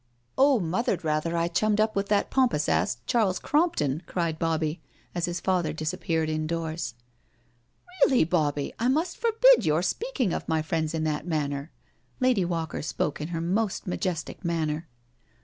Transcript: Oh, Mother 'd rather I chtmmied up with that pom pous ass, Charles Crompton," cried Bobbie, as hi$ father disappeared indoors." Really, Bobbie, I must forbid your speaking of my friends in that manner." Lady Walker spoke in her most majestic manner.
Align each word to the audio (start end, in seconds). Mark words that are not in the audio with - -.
Oh, 0.35 0.59
Mother 0.59 0.97
'd 0.97 1.03
rather 1.03 1.37
I 1.37 1.47
chtmmied 1.47 1.79
up 1.79 1.95
with 1.95 2.07
that 2.07 2.31
pom 2.31 2.49
pous 2.49 2.67
ass, 2.67 2.97
Charles 3.05 3.37
Crompton," 3.37 4.01
cried 4.07 4.39
Bobbie, 4.39 4.81
as 5.13 5.27
hi$ 5.27 5.33
father 5.33 5.73
disappeared 5.73 6.27
indoors." 6.27 6.95
Really, 8.01 8.23
Bobbie, 8.23 8.73
I 8.79 8.87
must 8.87 9.15
forbid 9.17 9.63
your 9.63 9.83
speaking 9.83 10.33
of 10.33 10.49
my 10.49 10.63
friends 10.63 10.95
in 10.95 11.03
that 11.03 11.27
manner." 11.27 11.71
Lady 12.19 12.43
Walker 12.43 12.81
spoke 12.81 13.21
in 13.21 13.27
her 13.27 13.41
most 13.41 13.85
majestic 13.85 14.43
manner. 14.43 14.87